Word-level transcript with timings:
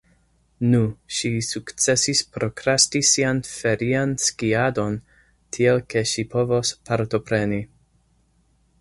Nu, 0.69 0.77
ŝi 1.17 1.29
sukcesis 1.47 2.21
prokrasti 2.37 3.03
sian 3.11 3.43
ferian 3.51 4.17
skiadon, 4.25 4.99
tiel 5.59 5.85
ke 5.93 6.07
ŝi 6.15 6.29
povos 6.35 6.77
partopreni. 6.91 7.65